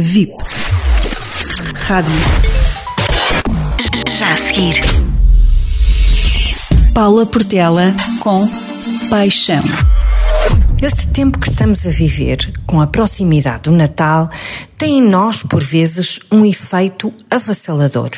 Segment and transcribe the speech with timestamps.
[0.00, 0.32] VIP.
[1.74, 2.14] Rádio.
[4.16, 4.80] Já a seguir.
[6.94, 8.48] Paula Portela com
[9.10, 9.64] Paixão.
[10.80, 14.30] Este tempo que estamos a viver, com a proximidade do Natal,
[14.76, 18.10] tem em nós, por vezes, um efeito avassalador.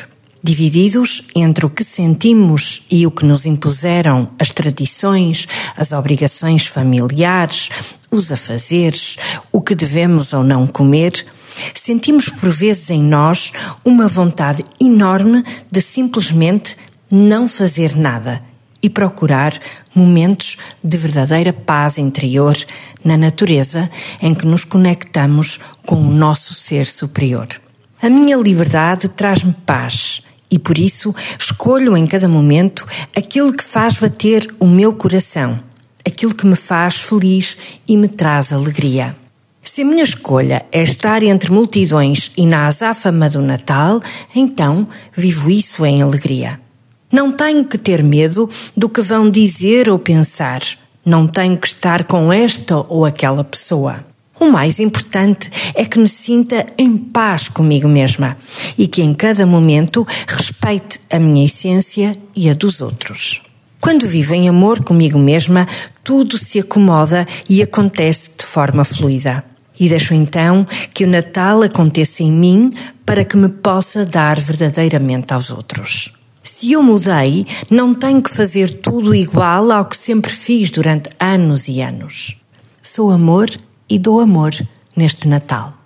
[0.43, 7.69] Divididos entre o que sentimos e o que nos impuseram as tradições, as obrigações familiares,
[8.11, 9.17] os afazeres,
[9.51, 11.25] o que devemos ou não comer,
[11.73, 13.51] sentimos por vezes em nós
[13.83, 16.75] uma vontade enorme de simplesmente
[17.09, 18.41] não fazer nada
[18.81, 19.59] e procurar
[19.93, 22.55] momentos de verdadeira paz interior
[23.03, 23.89] na natureza
[24.21, 27.47] em que nos conectamos com o nosso ser superior.
[28.01, 33.97] A minha liberdade traz-me paz e por isso escolho em cada momento aquilo que faz
[33.97, 35.59] bater o meu coração,
[36.05, 39.15] aquilo que me faz feliz e me traz alegria.
[39.73, 44.01] Se a minha escolha é estar entre multidões e na azáfama do Natal,
[44.35, 44.85] então
[45.15, 46.59] vivo isso em alegria.
[47.09, 50.61] Não tenho que ter medo do que vão dizer ou pensar.
[51.05, 54.05] Não tenho que estar com esta ou aquela pessoa.
[54.37, 58.37] O mais importante é que me sinta em paz comigo mesma
[58.77, 63.41] e que em cada momento respeite a minha essência e a dos outros.
[63.79, 65.65] Quando vivo em amor comigo mesma,
[66.03, 69.45] tudo se acomoda e acontece de forma fluida.
[69.81, 70.63] E deixo então
[70.93, 72.71] que o Natal aconteça em mim
[73.03, 76.13] para que me possa dar verdadeiramente aos outros.
[76.43, 81.67] Se eu mudei, não tenho que fazer tudo igual ao que sempre fiz durante anos
[81.67, 82.35] e anos.
[82.79, 83.49] Sou amor
[83.89, 84.53] e dou amor
[84.95, 85.80] neste Natal.